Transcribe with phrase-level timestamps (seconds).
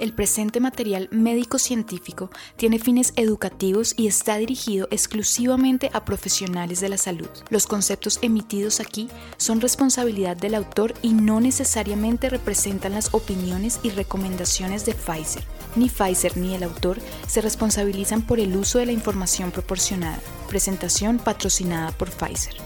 [0.00, 6.96] El presente material médico-científico tiene fines educativos y está dirigido exclusivamente a profesionales de la
[6.96, 7.28] salud.
[7.50, 13.90] Los conceptos emitidos aquí son responsabilidad del autor y no necesariamente representan las opiniones y
[13.90, 15.44] recomendaciones de Pfizer.
[15.76, 16.98] Ni Pfizer ni el autor
[17.28, 20.18] se responsabilizan por el uso de la información proporcionada.
[20.48, 22.56] Presentación patrocinada por Pfizer.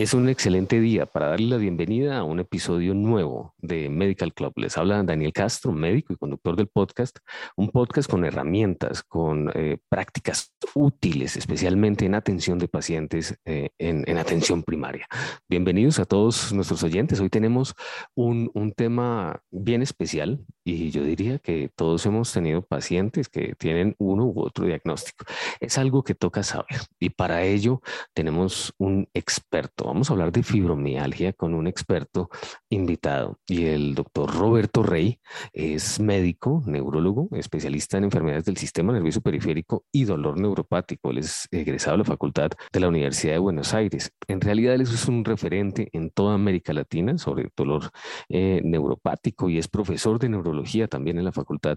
[0.00, 4.54] Es un excelente día para darle la bienvenida a un episodio nuevo de Medical Club.
[4.56, 7.18] Les habla Daniel Castro, médico y conductor del podcast,
[7.54, 14.16] un podcast con herramientas, con eh, prácticas útiles, especialmente en atención de pacientes eh, en,
[14.16, 15.06] atención primaria.
[15.50, 17.20] Bienvenidos a todos nuestros oyentes.
[17.20, 17.74] Hoy tenemos
[18.14, 23.94] un, un tema bien especial y yo diría que todos hemos tenido pacientes que tienen
[23.98, 25.24] uno u otro diagnóstico.
[25.60, 27.80] Es algo que toca saber y para ello
[28.14, 32.30] tenemos un experto Vamos a hablar de fibromialgia con un experto
[32.68, 35.18] invitado y el doctor Roberto Rey
[35.52, 41.10] es médico, neurólogo, especialista en enfermedades del sistema nervioso periférico y dolor neuropático.
[41.10, 44.12] Él es egresado de la Facultad de la Universidad de Buenos Aires.
[44.28, 47.90] En realidad él es un referente en toda América Latina sobre dolor
[48.28, 50.49] eh, neuropático y es profesor de neurología
[50.88, 51.76] también en la Facultad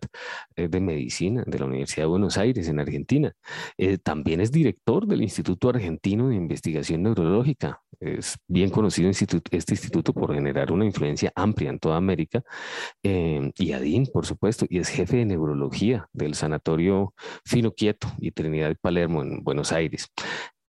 [0.56, 3.34] eh, de Medicina de la Universidad de Buenos Aires en Argentina.
[3.78, 10.14] Eh, también es director del Instituto Argentino de Investigación Neurológica es bien conocido este instituto
[10.14, 12.44] por generar una influencia amplia en toda América,
[13.02, 17.14] eh, y ADIN, por supuesto, y es jefe de neurología del Sanatorio
[17.46, 20.10] Fino Quieto y Trinidad Palermo en Buenos Aires.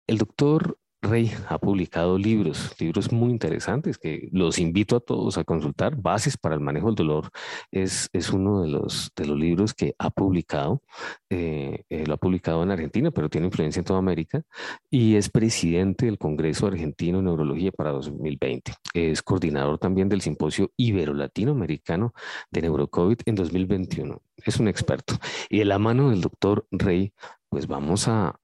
[0.06, 5.42] El doctor Rey ha publicado libros, libros muy interesantes que los invito a todos a
[5.42, 5.96] consultar.
[5.96, 7.30] Bases para el manejo del dolor
[7.72, 10.80] es, es uno de los, de los libros que ha publicado.
[11.28, 14.42] Eh, eh, lo ha publicado en Argentina, pero tiene influencia en toda América
[14.90, 18.72] y es presidente del Congreso Argentino de Neurología para 2020.
[18.94, 22.14] Es coordinador también del Simposio Ibero-Latinoamericano
[22.50, 24.22] de Neurocovid en 2021.
[24.36, 25.14] Es un experto.
[25.48, 27.12] Y de la mano del doctor Rey
[27.52, 28.34] pues vamos a,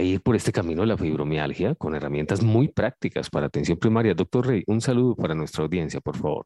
[0.00, 4.14] ir por este camino de la fibromialgia con herramientas muy prácticas para atención primaria.
[4.14, 6.44] Doctor Rey, un saludo para nuestra audiencia, por favor.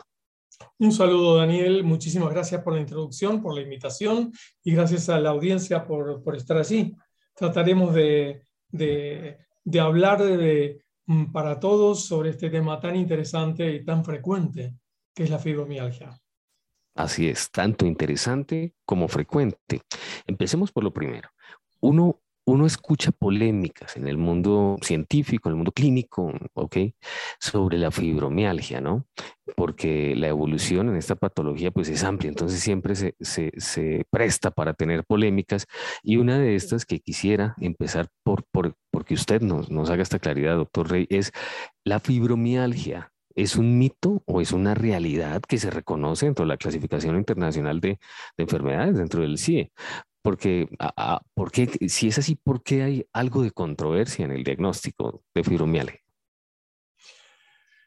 [0.79, 1.85] Un saludo, Daniel.
[1.85, 6.57] Muchísimas gracias por la introducción, por la invitación y gracias a la audiencia por, estar
[6.57, 6.97] allí.
[7.35, 8.41] Trataremos de,
[9.79, 10.23] hablar
[11.05, 14.75] mm, para todos sobre este tema tan interesante y tan frecuente
[15.15, 16.19] que es la fibromialgia.
[16.95, 19.83] Así es, tanto interesante como frecuente.
[20.27, 21.34] Empecemos por lo primero
[21.85, 26.77] uno, uno escucha polémicas en el mundo científico, en el mundo clínico, ¿ok?
[27.39, 29.07] Sobre la fibromialgia, ¿no?
[29.55, 34.73] Porque la evolución en esta patología pues es amplia, entonces siempre se, se, presta para
[34.73, 35.67] tener polémicas
[36.03, 40.19] y una de estas que quisiera empezar por, por porque usted nos, nos haga esta
[40.19, 41.33] claridad, doctor Rey, es
[41.85, 43.11] la fibromialgia.
[43.37, 47.81] ¿Es un mito o es una realidad que se reconoce dentro de la clasificación internacional
[47.81, 47.99] de,
[48.37, 49.73] de enfermedades, dentro del CIE?
[50.25, 50.67] Porque,
[51.87, 56.01] si es así, ¿por qué hay algo de controversia en el diagnóstico de fibromialgia?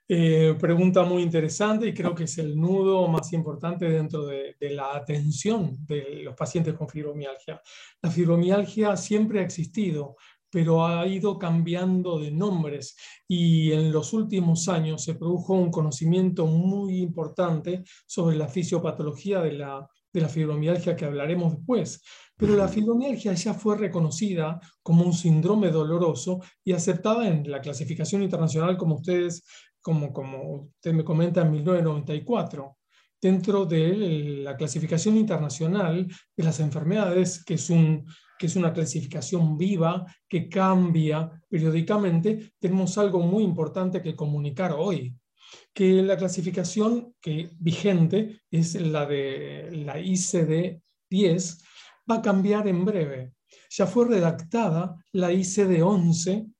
[0.07, 4.95] Eh, pregunta muy interesante y creo que es el nudo más importante dentro de, la
[4.95, 7.59] atención de los pacientes con fibromialgia.
[8.03, 10.15] La fibromialgia siempre ha existido,
[10.51, 12.95] pero ha ido cambiando de nombres
[13.27, 19.53] y en los últimos años se produjo un conocimiento muy importante sobre la fisiopatología de
[19.53, 22.01] la, de la fibromialgia que hablaremos después.
[22.35, 28.23] Pero la fibromialgia ya fue reconocida como un síndrome doloroso y aceptada en la clasificación
[28.23, 29.45] internacional, como ustedes,
[29.81, 32.77] como, como usted me comenta, en 1994
[33.19, 38.05] dentro de la clasificación internacional de las enfermedades, que es, un,
[38.37, 45.15] que es una clasificación viva, que cambia periódicamente, tenemos algo muy importante que comunicar hoy,
[45.73, 51.63] que la clasificación que vigente es la de la ICD-10,
[52.09, 53.33] va a cambiar en breve.
[53.69, 56.51] Ya fue redactada la ICD-11,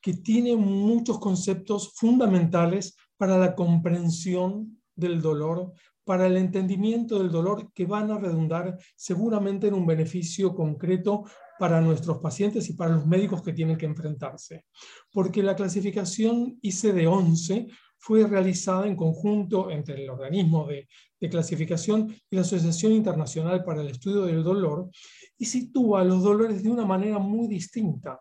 [0.00, 5.72] que tiene muchos conceptos fundamentales para la comprensión del dolor,
[6.04, 11.24] para el entendimiento del dolor, que van a redundar seguramente en un beneficio concreto
[11.58, 14.64] para nuestros pacientes y para los médicos que tienen que enfrentarse.
[15.12, 17.70] Porque la clasificación ICD-11
[18.02, 20.88] fue realizada en conjunto entre el organismo de,
[21.30, 24.90] clasificación y la Asociación Internacional para el Estudio del Dolor
[25.38, 28.18] y sitúa los dolores de una manera muy distinta.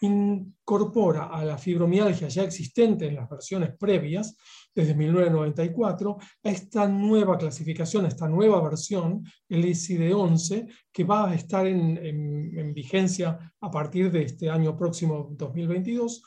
[0.00, 4.36] Incorpora a la fibromialgia ya existente en las versiones previas,
[4.74, 11.34] desde 1994, a esta nueva clasificación, a esta nueva versión, el ICD-11, que va a
[11.36, 16.20] estar en, en vigencia a partir de este año próximo 2022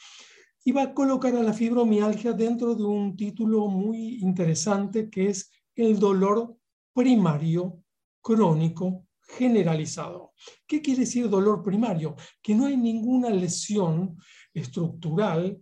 [0.72, 6.00] va a colocar a la fibromialgia dentro de un título muy interesante que es el
[6.00, 6.56] dolor
[6.94, 7.84] primario
[8.22, 10.34] crónico generalizado.
[10.68, 12.16] ¿Qué quiere decir dolor primario?
[12.42, 14.18] Que no hay ninguna lesión
[14.54, 15.60] estructural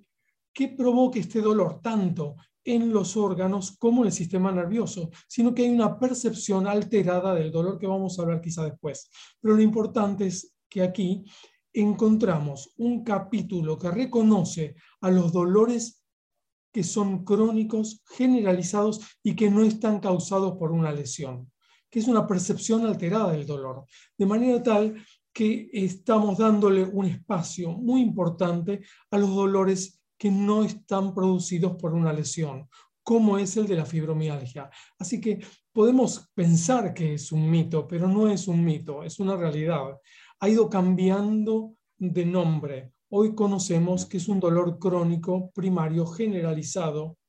[0.53, 5.63] que provoque este dolor, tanto en los órganos como en el sistema nervioso, sino que
[5.63, 9.09] hay una percepción alterada del dolor que vamos a hablar quizá después.
[9.39, 11.23] Pero lo importante es que aquí
[11.73, 16.03] encontramos un capítulo que reconoce a los dolores
[16.71, 21.51] que son crónicos, generalizados y que no están causados por una lesión,
[21.89, 23.85] que es una percepción alterada del dolor,
[24.17, 24.95] de manera tal
[25.33, 31.93] que estamos dándole un espacio muy importante a los dolores que no están producidos por
[31.93, 32.67] una lesión,
[33.03, 34.69] como es el de la fibromialgia.
[34.99, 35.39] Así que
[35.71, 39.97] podemos pensar que es un mito, pero no es un mito, es una realidad.
[40.43, 42.93] Ha ido cambiando de nombre.
[43.09, 47.19] Hoy conocemos que es un dolor crónico primario generalizado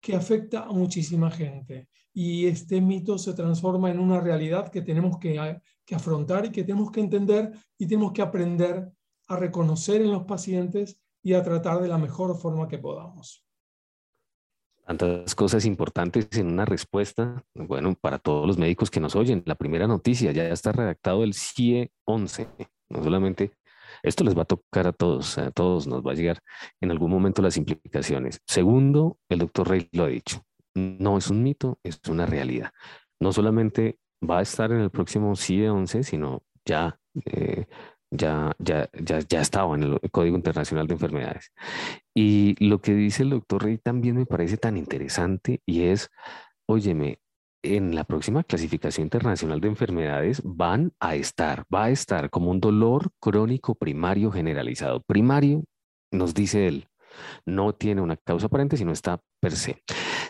[0.00, 1.88] que afecta a muchísima gente.
[2.12, 6.62] Y este mito se transforma en una realidad que tenemos que, que afrontar y que
[6.62, 8.88] tenemos que entender y tenemos que aprender
[9.26, 13.47] a reconocer en los pacientes y a tratar de la mejor forma que podamos.
[14.88, 19.42] Tantas cosas importantes en una respuesta, bueno, para todos los médicos que nos oyen.
[19.44, 22.48] La primera noticia, ya está redactado el CIE 11,
[22.88, 23.52] no solamente
[24.02, 26.38] esto les va a tocar a todos, a todos nos va a llegar
[26.80, 28.40] en algún momento las implicaciones.
[28.46, 30.42] Segundo, el doctor Rey lo ha dicho,
[30.74, 32.72] no es un mito, es una realidad.
[33.20, 37.66] No solamente va a estar en el próximo CIE 11, sino ya eh,
[38.10, 41.52] ya, ya, ya, ya estaba en el Código Internacional de Enfermedades.
[42.14, 46.10] Y lo que dice el doctor Rey también me parece tan interesante y es,
[46.66, 47.20] óyeme,
[47.62, 52.60] en la próxima clasificación internacional de enfermedades van a estar, va a estar como un
[52.60, 55.02] dolor crónico primario generalizado.
[55.02, 55.64] Primario,
[56.10, 56.88] nos dice él,
[57.44, 59.82] no tiene una causa aparente, sino está per se.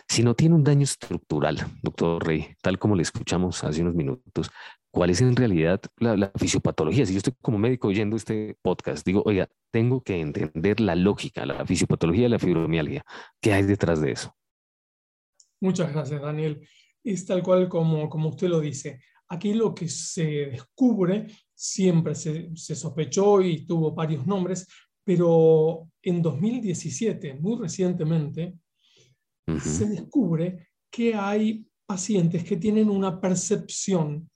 [0.07, 4.51] Si no tiene un daño estructural, doctor Rey, tal como le escuchamos hace unos minutos,
[4.91, 7.05] ¿cuál es en realidad la, fisiopatología?
[7.05, 11.45] Si yo estoy como médico oyendo este podcast, digo, oiga, tengo que entender la lógica,
[11.45, 13.03] la fisiopatología de la fibromialgia.
[13.41, 14.35] ¿Qué hay detrás de eso?
[15.61, 16.67] Muchas gracias, Daniel.
[17.03, 19.01] Es tal cual como, como usted lo dice.
[19.27, 24.67] Aquí lo que se descubre, siempre se, se sospechó y tuvo varios nombres,
[25.03, 28.55] pero en 2017, muy recientemente,
[29.59, 34.29] se descubre que hay pacientes que tienen una percepción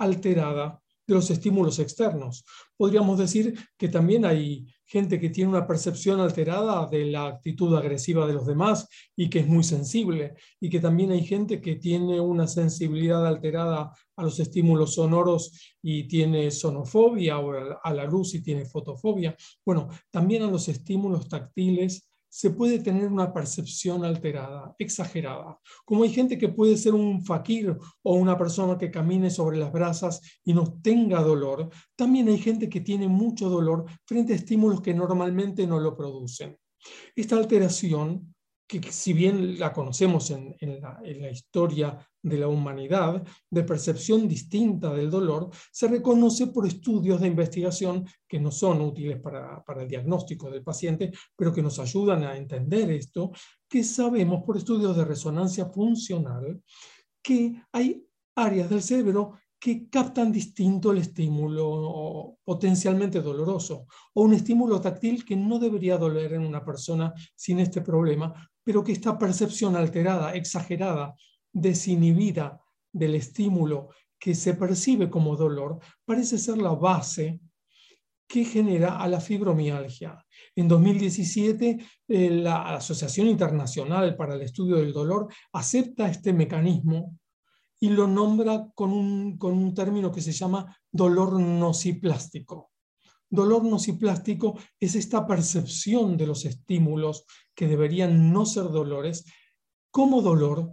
[0.00, 2.44] alterada de los estímulos externos.
[2.76, 8.26] Podríamos decir que también hay gente que tiene una percepción alterada de la actitud agresiva
[8.26, 12.20] de los demás y que es muy sensible, y que también hay gente que tiene
[12.20, 18.42] una sensibilidad alterada a los estímulos sonoros y tiene sonofobia o a la luz y
[18.42, 19.36] tiene fotofobia.
[19.64, 25.58] Bueno, también a los estímulos táctiles se puede tener una percepción alterada, exagerada.
[25.84, 29.72] Como hay gente que puede ser un fakir o una persona que camine sobre las
[29.72, 34.80] brasas y no tenga dolor, también hay gente que tiene mucho dolor frente a estímulos
[34.80, 36.56] que normalmente no lo producen.
[37.14, 38.34] Esta alteración
[38.78, 45.10] que si bien la conocemos en, la, historia de la humanidad, de percepción distinta del
[45.10, 50.48] dolor, se reconoce por estudios de investigación que no son útiles para, para el diagnóstico
[50.50, 53.32] del paciente, pero que nos ayudan a entender esto,
[53.68, 56.62] que sabemos por estudios de resonancia funcional
[57.22, 64.80] que hay áreas del cerebro que captan distinto el estímulo potencialmente doloroso o un estímulo
[64.80, 69.74] táctil que no debería doler en una persona sin este problema, pero que esta percepción
[69.74, 71.16] alterada, exagerada,
[71.52, 72.60] desinhibida
[72.92, 77.40] del estímulo que se percibe como dolor, parece ser la base
[78.28, 80.24] que genera a la fibromialgia.
[80.54, 87.18] En 2017, eh, la Asociación Internacional para el Estudio del Dolor acepta este mecanismo
[87.80, 92.70] y lo nombra con un, con un término que se llama dolor nociplástico.
[93.30, 99.24] Dolor nociplástico es esta percepción de los estímulos que deberían no ser dolores
[99.90, 100.70] como dolor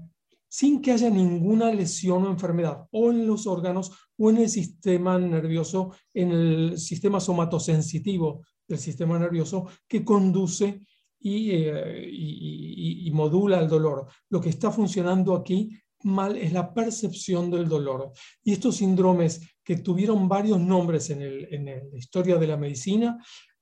[0.50, 5.20] sin que haya ninguna lesión o enfermedad o en los órganos o en el sistema
[5.20, 10.82] nervioso, en el sistema somatosensitivo del sistema nervioso que conduce
[11.20, 14.08] y, eh, y, modula el dolor.
[14.30, 15.72] Lo que está funcionando aquí
[16.04, 18.12] mal es la percepción del dolor.
[18.44, 23.18] Y estos síndromes que tuvieron varios nombres en, el, la historia de la medicina,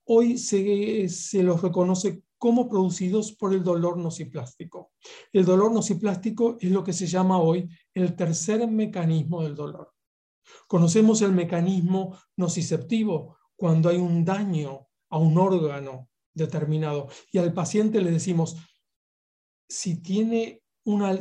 [0.06, 4.92] hoy se, se, los reconoce como producidos por el dolor nociplástico.
[5.32, 9.94] El dolor nociplástico es lo que se llama hoy el tercer mecanismo del dolor.
[10.68, 17.08] Conocemos el mecanismo nociceptivo cuando hay un daño a un órgano determinado.
[17.32, 18.58] Y al paciente le decimos,
[19.68, 20.62] si tiene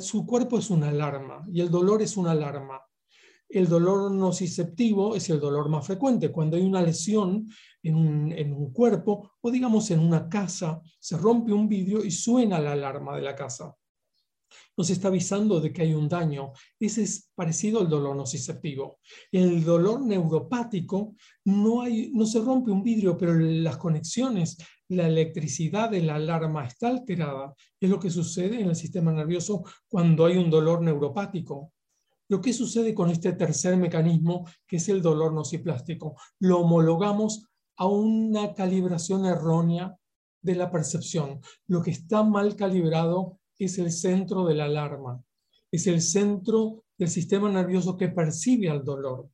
[0.00, 2.80] su cuerpo es una alarma y el dolor es una alarma.
[3.48, 6.32] El dolor nociceptivo es el dolor más frecuente.
[6.32, 7.48] Cuando hay una lesión
[7.82, 12.10] en un, en un cuerpo o digamos en una casa, se rompe un vidrio y
[12.10, 13.74] suena la alarma de la casa
[14.76, 16.52] nos está avisando de que hay un daño.
[16.78, 18.98] Ese es parecido al dolor nociceptivo.
[19.32, 24.56] En el dolor neuropático no, hay, no se rompe un vidrio, pero las conexiones,
[24.94, 27.54] la electricidad de la alarma está alterada.
[27.80, 31.72] Es lo que sucede en el sistema nervioso cuando hay un dolor neuropático.
[32.28, 37.46] Lo que sucede con este tercer mecanismo, que es el dolor nociplástico, lo homologamos
[37.76, 39.96] a una calibración errónea
[40.40, 41.40] de la percepción.
[41.66, 45.22] Lo que está mal calibrado es el centro de la alarma,
[45.70, 49.28] es el centro del sistema nervioso que percibe al dolor.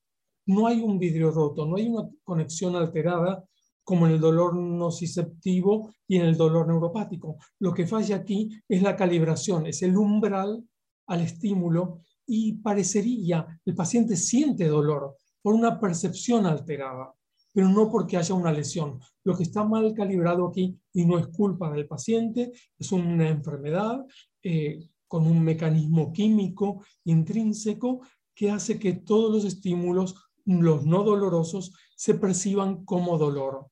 [0.46, 3.44] No hay un vidrio roto, no hay una conexión alterada
[3.84, 7.36] como en el dolor nociceptivo y en el dolor neuropático.
[7.58, 10.64] Lo que falla aquí es la calibración, es el umbral
[11.06, 17.12] al estímulo y parecería, el paciente siente dolor por una percepción alterada
[17.52, 19.00] pero no porque haya una lesión.
[19.24, 24.04] Lo que está mal calibrado aquí, y no es culpa del paciente, es una enfermedad
[24.42, 28.02] eh, con un mecanismo químico intrínseco
[28.34, 30.14] que hace que todos los estímulos,
[30.58, 33.68] los no dolorosos, se perciban como dolor.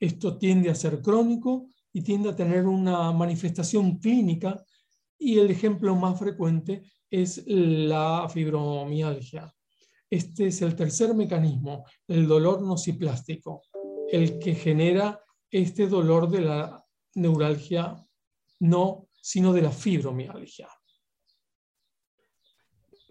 [0.00, 4.64] Esto tiende a ser crónico y tiende a tener una manifestación clínica
[5.18, 9.52] y el ejemplo más frecuente es la fibromialgia.
[10.08, 13.62] Este es el tercer mecanismo, el dolor nociplástico,
[14.10, 15.20] el que genera
[15.50, 16.84] este dolor de la
[17.14, 17.94] neuralgia,
[18.60, 20.68] no, sino de la fibromialgia.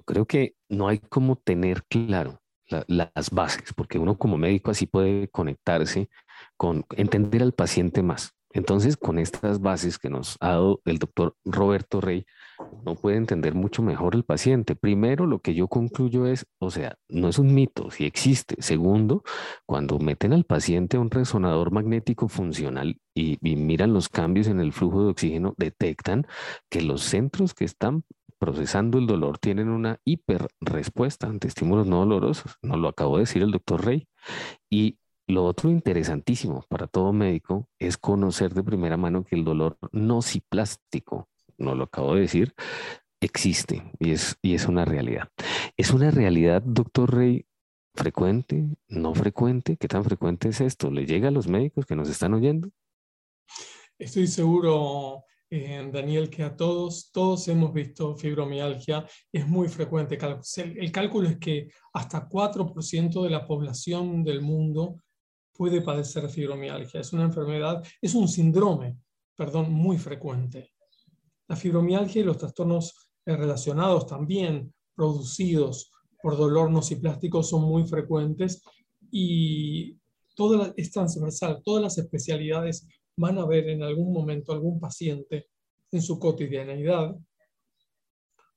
[0.04, 2.41] Creo que no hay como tener claro
[2.88, 6.10] las bases, porque uno como médico así puede conectarse
[6.58, 8.34] con entender al paciente más.
[8.54, 12.26] Entonces, con estas bases que nos ha dado el doctor Roberto Rey,
[12.86, 14.76] no puede entender mucho mejor el paciente.
[14.76, 18.56] Primero, lo que yo concluyo es, o sea, no es un mito, sí existe.
[18.60, 19.24] Segundo,
[19.66, 24.74] cuando meten al paciente a un resonador magnético funcional y, miran los cambios en el
[24.74, 26.28] flujo de oxígeno, detectan
[26.70, 28.04] que los centros que están
[28.42, 32.58] procesando el dolor tienen una hiperrespuesta ante estímulos no dolorosos.
[32.64, 34.08] Nos lo acabó de decir el doctor Rey.
[34.68, 39.78] Y lo otro interesantísimo para todo médico es conocer de primera mano que el dolor
[39.92, 41.30] nociplástico,
[41.60, 42.56] no lo acabo de decir,
[43.22, 45.30] existe y es, y es una realidad.
[45.78, 47.46] ¿Es una realidad, doctor Rey,
[47.94, 49.78] frecuente, no frecuente?
[49.78, 50.90] ¿Qué tan frecuente es esto?
[50.90, 52.72] ¿Le llega a los médicos que nos están oyendo?
[54.00, 59.06] Estoy seguro, eh, Daniel, que a todos, todos hemos visto fibromialgia.
[59.32, 60.18] Es muy frecuente.
[60.58, 65.04] El cálculo es que hasta 4% de la población del mundo
[65.52, 67.02] puede padecer fibromialgia.
[67.02, 68.98] Es una enfermedad, es un síndrome,
[69.36, 70.72] perdón, muy frecuente.
[71.50, 75.92] La fibromialgia y los trastornos relacionados también producidos
[76.24, 78.64] por dolor nociplástico son muy frecuentes
[79.12, 79.98] y
[80.34, 82.88] toda es transversal, todas las especialidades
[83.18, 85.50] van a ver en algún momento algún paciente
[85.92, 87.16] en su cotidianeidad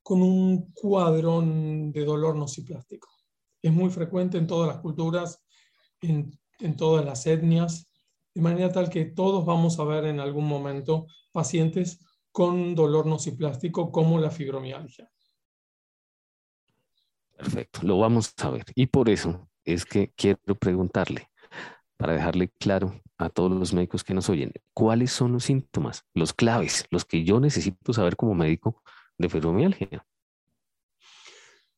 [0.03, 3.09] con un cuadro de dolor nociplástico.
[3.63, 5.43] Es muy frecuente en todas las culturas,
[6.03, 6.31] en
[6.61, 7.91] en todas las etnias,
[8.35, 13.91] de manera tal que todos vamos a ver en algún momento pacientes con dolor nociplástico
[13.93, 15.11] como la fibromialgia.
[17.37, 18.65] Perfecto, lo vamos a ver.
[18.75, 21.31] Y por eso es que quiero preguntarle,
[21.97, 26.33] para dejarle claro a todos los médicos que nos oyen, ¿cuáles son los síntomas, los
[26.33, 28.83] claves, los que yo necesito saber como médico
[29.19, 30.07] de fibromialgia?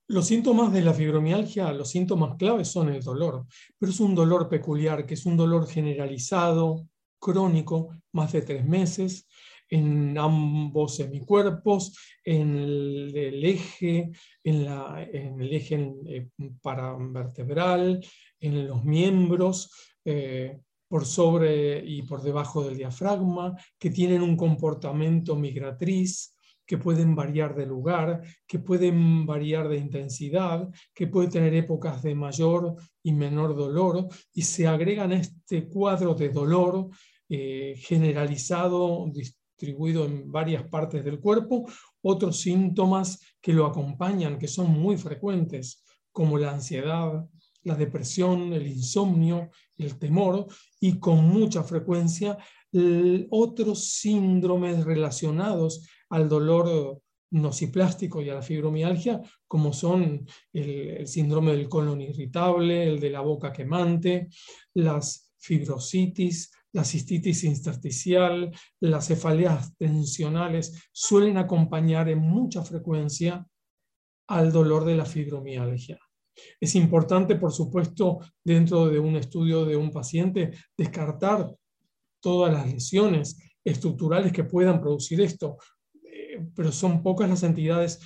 [0.08, 3.44] Los síntomas de la fibromialgia, los síntomas claves son el dolor,
[3.78, 6.88] pero es un dolor peculiar, que es un dolor generalizado,
[7.18, 9.26] crónico, más de tres meses,
[9.68, 14.12] en ambos semicuerpos, en el, eje,
[14.44, 16.28] en, el eje eh,
[16.62, 18.04] paravertebral,
[18.38, 19.72] en los miembros,
[20.04, 27.14] eh, por sobre y por debajo del diafragma, que tienen un comportamiento migratriz, que pueden
[27.14, 33.12] variar de lugar, que pueden variar de intensidad, que puede tener épocas de mayor y
[33.12, 36.88] menor dolor, y se agregan a este cuadro de dolor
[37.28, 41.66] eh, generalizado, distribuido en varias partes del cuerpo,
[42.02, 47.26] otros síntomas que lo acompañan, que son muy frecuentes, como la ansiedad,
[47.66, 50.46] la depresión, el insomnio, el temor
[50.80, 52.38] y con mucha frecuencia
[53.30, 61.68] otros síndromes relacionados al dolor nociplástico y a la fibromialgia, como son el, síndrome del
[61.68, 64.28] colon irritable, el de la boca quemante,
[64.74, 73.44] las fibrositis, la cistitis intersticial, las cefaleas tensionales suelen acompañar en mucha frecuencia
[74.28, 75.98] al dolor de la fibromialgia.
[76.60, 81.54] Es importante, por supuesto, dentro de un estudio de un paciente, descartar
[82.20, 85.58] todas las lesiones estructurales que puedan producir esto,
[86.04, 88.00] eh, pero son pocas las entidades,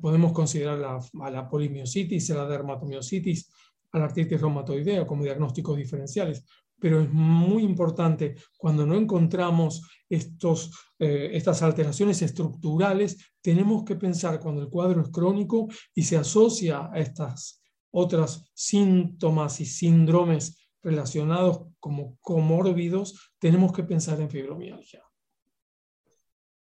[0.00, 3.50] podemos considerar a la polimiositis, a la dermatomiositis,
[3.92, 6.44] a la artritis reumatoidea como diagnósticos diferenciales,
[6.82, 14.40] pero es muy importante cuando no encontramos estos, eh, estas alteraciones estructurales, tenemos que pensar
[14.40, 17.61] cuando el cuadro es crónico y se asocia a estas
[17.92, 25.02] otras síntomas y síndromes relacionados como comórbidos, tenemos que pensar en fibromialgia.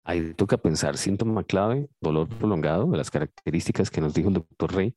[0.03, 4.73] Ahí toca pensar síntoma clave, dolor prolongado, de las características que nos dijo el doctor
[4.73, 4.95] Rey,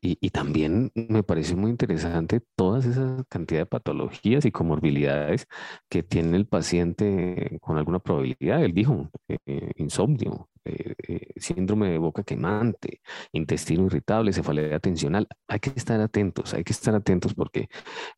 [0.00, 5.46] y, también me pareció muy interesante todas esas cantidad de patologías y comorbilidades
[5.88, 8.62] que tiene el paciente con alguna probabilidad.
[8.64, 13.00] Él dijo eh, insomnio, eh, eh, síndrome de boca quemante,
[13.32, 15.26] intestino irritable, cefalea tensional.
[15.48, 17.68] Hay que estar atentos, hay que estar atentos porque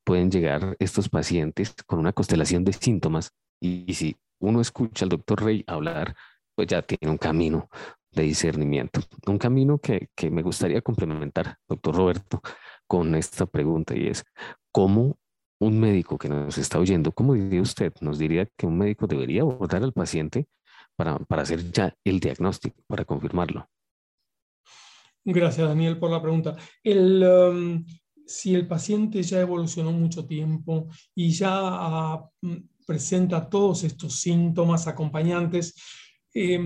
[0.05, 5.45] pueden llegar estos pacientes con una constelación de síntomas y si uno escucha al doctor
[5.45, 6.15] Rey hablar,
[6.55, 7.69] pues ya tiene un camino
[8.13, 9.01] de discernimiento.
[9.27, 12.41] Un camino que, que me gustaría complementar, doctor Roberto,
[12.87, 14.25] con esta pregunta y es,
[14.73, 15.19] ¿cómo
[15.61, 19.43] un médico que nos está oyendo, cómo diría usted, nos diría que un médico debería
[19.43, 20.49] abordar al paciente
[20.97, 23.69] para, para hacer ya el diagnóstico, para confirmarlo?
[25.25, 26.57] Gracias, Daniel, por la pregunta.
[26.83, 27.85] El, um,
[28.27, 35.75] si el paciente ya evolucionó mucho tiempo y ya mm, presenta todos estos síntomas acompañantes,
[36.33, 36.59] eh,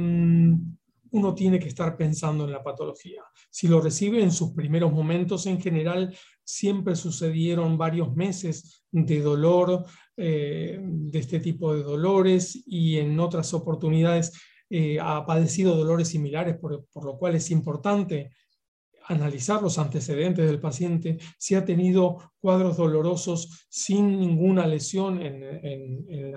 [1.15, 3.23] uno tiene que estar pensando en la patología.
[3.49, 9.85] Si lo recibe en sus primeros momentos, en general, siempre sucedieron varios meses de dolor,
[10.17, 14.33] eh, de este tipo de dolores, y en otras oportunidades
[14.69, 18.33] eh, ha padecido dolores similares, por, por lo cual es importante
[19.07, 26.35] analizar los antecedentes del paciente, si ha tenido cuadros dolorosos sin ninguna lesión en,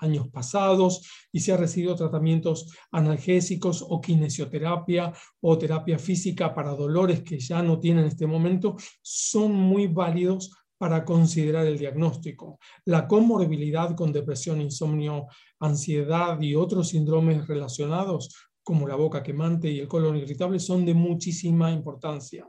[0.00, 7.22] años pasados y si ha recibido tratamientos analgésicos o kinesioterapia o terapia física para dolores
[7.22, 12.58] que ya no tiene en este momento, son muy válidos para considerar el diagnóstico.
[12.84, 15.26] La comorbilidad con depresión, insomnio,
[15.58, 20.92] ansiedad y otros síndromes relacionados como la boca quemante y el colon irritable, son de
[20.92, 22.46] muchísima importancia.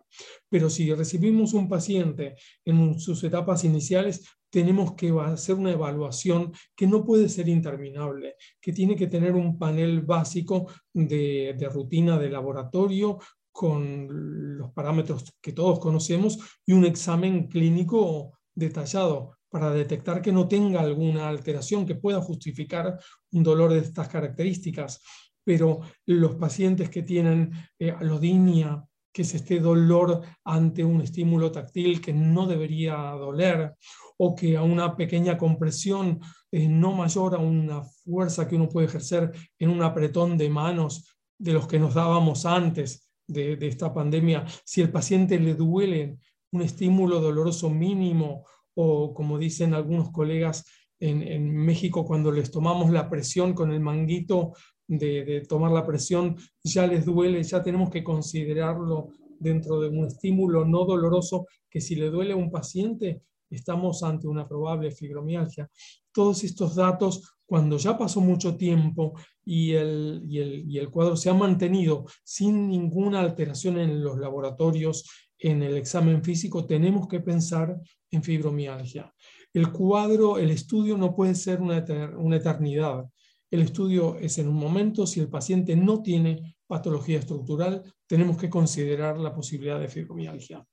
[0.49, 6.87] Pero si recibimos un paciente en sus etapas iniciales, tenemos que hacer una evaluación que
[6.87, 12.29] no puede ser interminable, que tiene que tener un panel básico de, de rutina de
[12.29, 13.17] laboratorio
[13.49, 20.49] con los parámetros que todos conocemos y un examen clínico detallado para detectar que no
[20.49, 22.99] tenga alguna alteración que pueda justificar
[23.31, 25.01] un dolor de estas características
[25.43, 32.01] pero los pacientes que tienen eh, alodinia, que es este dolor ante un estímulo táctil
[32.01, 33.73] que no debería doler,
[34.17, 36.19] o que a una pequeña compresión
[36.51, 41.15] eh, no mayor a una fuerza que uno puede ejercer en un apretón de manos
[41.37, 46.17] de los que nos dábamos antes de, esta pandemia, si el paciente le duele
[46.51, 50.65] un estímulo doloroso mínimo o como dicen algunos colegas
[50.99, 54.53] en, en, México cuando les tomamos la presión con el manguito
[54.89, 60.65] de, tomar la presión ya les duele, ya tenemos que considerarlo dentro de un estímulo
[60.65, 65.69] no doloroso, que si le duele a un paciente, estamos ante una probable fibromialgia.
[66.11, 69.13] Todos estos datos, cuando ya pasó mucho tiempo
[69.45, 74.17] y el, y el, y el cuadro se ha mantenido sin ninguna alteración en los
[74.17, 75.05] laboratorios,
[75.37, 77.79] en el examen físico, tenemos que pensar
[78.11, 79.13] en fibromialgia.
[79.53, 81.83] El cuadro, el estudio no puede ser una,
[82.17, 83.05] una eternidad.
[83.51, 88.49] El estudio es en un momento, si el paciente no tiene patología estructural, tenemos que
[88.49, 90.63] considerar la posibilidad de fibromialgia.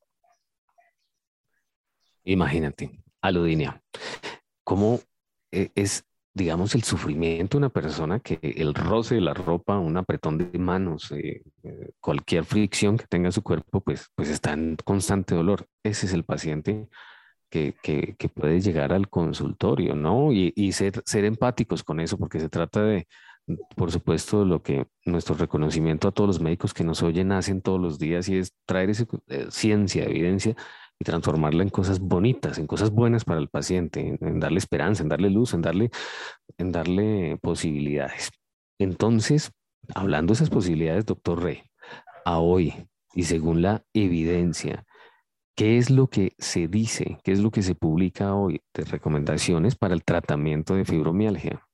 [2.25, 3.83] Imagínate, alodinia.
[4.63, 5.01] ¿Cómo
[5.53, 9.97] eh, es, digamos, el sufrimiento de una persona que el roce de la ropa, un
[9.97, 14.53] apretón de manos, eh, eh, cualquier fricción que tenga en su cuerpo, pues, pues está
[14.53, 15.67] en constante dolor?
[15.83, 16.89] Ese es el paciente
[17.51, 20.33] que, puede llegar al consultorio, ¿no?
[20.33, 23.07] Y, ser, empáticos con eso, porque se trata de,
[23.77, 27.81] por supuesto, lo que nuestro reconocimiento a todos los médicos que nos oyen hacen todos
[27.81, 30.57] los días y es traer esa eh, ciencia, evidencia
[30.99, 35.09] y transformarla en cosas bonitas, en cosas buenas para el paciente, en, darle esperanza, en
[35.09, 35.91] darle luz, en darle,
[36.59, 38.31] en darle posibilidades.
[38.79, 39.53] Entonces,
[39.95, 41.63] hablando de esas posibilidades, doctor Rey,
[42.25, 44.85] a hoy y según la evidencia,
[45.57, 49.75] ¿Qué es lo que se dice, qué es lo que se publica hoy de recomendaciones
[49.75, 51.67] para el tratamiento de fibromialgia?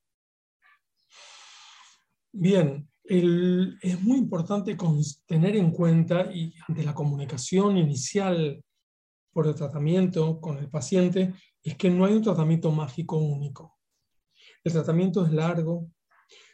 [2.31, 4.77] Bien, es muy importante
[5.27, 8.63] tener en cuenta y ante la comunicación inicial
[9.33, 13.79] por el tratamiento con el paciente es que no hay un tratamiento mágico único.
[14.63, 15.91] El tratamiento es largo,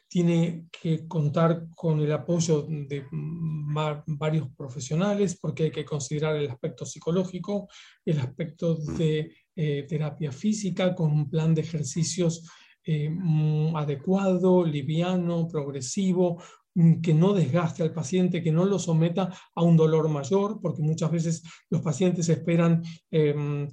[0.09, 3.05] tiene que contar con el apoyo de
[4.07, 7.68] varios profesionales porque hay que considerar el aspecto psicológico,
[8.05, 12.49] el aspecto de eh, terapia física con un plan de ejercicios
[12.85, 16.42] eh, mm, adecuado, liviano, progresivo,
[16.75, 20.81] mm, que no desgaste al paciente, que no lo someta a un dolor mayor, porque
[20.81, 23.68] muchas veces los pacientes esperan em,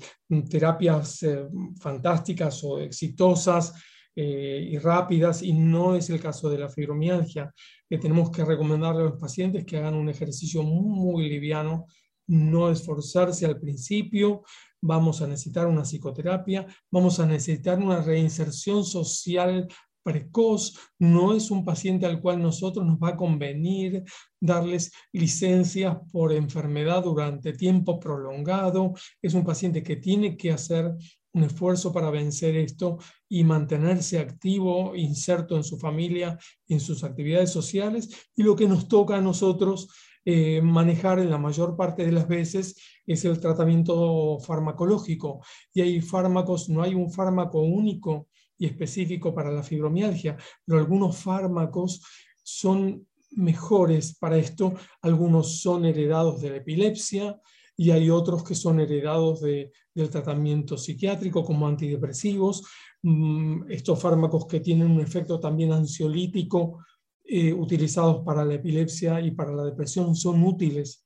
[0.49, 1.47] terapias eh,
[1.79, 3.73] fantásticas o exitosas
[4.15, 7.53] eh, y rápidas, y no es el caso de la fibromialgia,
[7.89, 11.85] que tenemos que recomendarle a los pacientes que hagan un ejercicio muy liviano,
[12.27, 14.43] no esforzarse al principio,
[14.81, 19.67] vamos a necesitar una psicoterapia, vamos a necesitar una reinserción social
[20.05, 24.03] precoz, no es un paciente al cual nosotros nos va a convenir
[24.39, 30.93] darles licencias por enfermedad durante tiempo prolongado, es un paciente que tiene que hacer
[31.35, 37.51] un esfuerzo para vencer esto y mantenerse activo, inserto en su familia, en sus actividades
[37.51, 39.89] sociales, y lo que nos toca a nosotros
[40.23, 45.41] eh, manejar en la mayor parte de las veces es el tratamiento farmacológico.
[45.73, 51.17] Y hay fármacos, no hay un fármaco único y específico para la fibromialgia, pero algunos
[51.17, 52.01] fármacos
[52.41, 54.73] son mejores para esto.
[55.01, 57.39] Algunos son heredados de la epilepsia
[57.77, 62.63] y hay otros que son heredados de, del tratamiento psiquiátrico como antidepresivos.
[63.01, 66.79] Mm, estos fármacos que tienen un efecto también ansiolítico
[67.23, 71.05] eh, utilizados para la epilepsia y para la depresión son útiles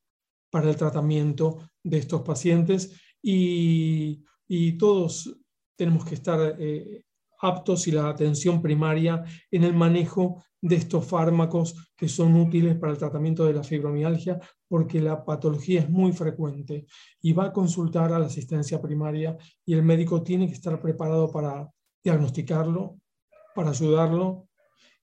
[0.50, 4.24] para el tratamiento de estos pacientes y,
[4.78, 5.38] todos
[5.76, 7.04] tenemos que estar eh,
[7.42, 12.92] aptos y la atención primaria en el manejo de estos fármacos que son útiles para
[12.92, 16.86] el tratamiento de la fibromialgia porque la patología es muy frecuente
[17.22, 21.32] y va a consultar a la asistencia primaria y el médico tiene que estar preparado
[21.32, 21.70] para
[22.04, 23.00] diagnosticarlo,
[23.56, 24.48] para ayudarlo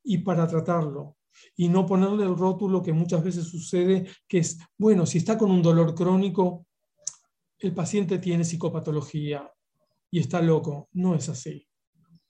[0.02, 1.16] y para tratarlo.
[1.54, 5.50] Y no ponerle el rótulo que muchas veces sucede, que es, bueno, si está con
[5.50, 6.66] un dolor crónico,
[7.58, 9.50] el paciente tiene psicopatología
[10.10, 10.88] y está loco.
[10.92, 11.66] No es así.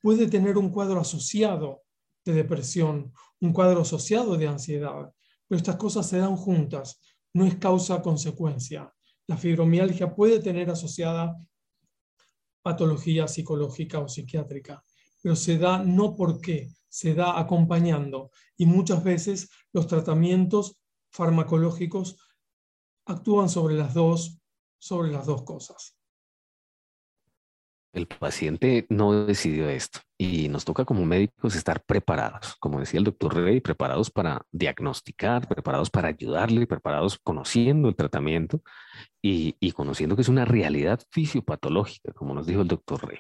[0.01, 1.83] Puede tener un cuadro asociado
[2.27, 5.13] de depresión, un cuadro asociado de ansiedad,
[5.47, 7.01] pero estas cosas se dan juntas,
[7.33, 8.93] no es causa-consecuencia.
[9.29, 11.37] La fibromialgia puede tener asociada
[12.63, 14.85] patología psicológica o psiquiátrica,
[15.23, 20.81] pero se da no porque, se da acompañando y muchas veces los tratamientos
[21.13, 22.19] farmacológicos
[23.05, 24.41] actúan sobre las dos,
[24.79, 25.97] sobre las dos cosas.
[27.93, 33.05] El paciente no decidió esto y nos toca como médicos estar preparados, como decía el
[33.05, 38.63] doctor Rey, preparados para diagnosticar, preparados para ayudarle, preparados conociendo el tratamiento
[39.23, 43.19] y, y conociendo que es una realidad fisiopatológica, como nos dijo el doctor Rey.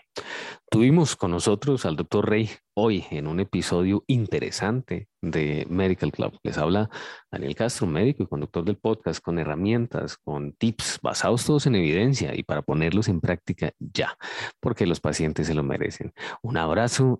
[0.70, 6.38] Tuvimos con nosotros al doctor Rey hoy en un episodio interesante de Medical Club.
[6.42, 6.90] Les habla
[7.30, 12.34] Daniel Castro, médico y conductor del podcast, con herramientas, con tips basados todos en evidencia
[12.34, 14.16] y para ponerlos en práctica ya,
[14.60, 16.12] porque los pacientes se lo merecen.
[16.42, 16.56] Un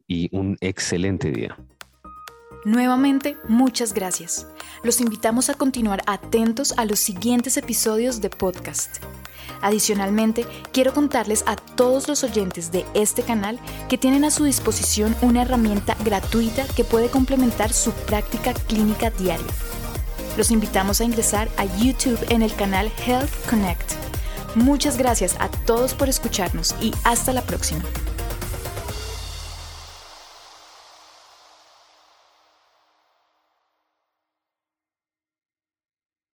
[0.07, 1.57] y un excelente día.
[2.65, 4.47] Nuevamente, muchas gracias.
[4.83, 8.97] Los invitamos a continuar atentos a los siguientes episodios de podcast.
[9.63, 15.15] Adicionalmente, quiero contarles a todos los oyentes de este canal que tienen a su disposición
[15.23, 19.47] una herramienta gratuita que puede complementar su práctica clínica diaria.
[20.37, 23.93] Los invitamos a ingresar a YouTube en el canal Health Connect.
[24.57, 27.83] Muchas gracias a todos por escucharnos y hasta la próxima.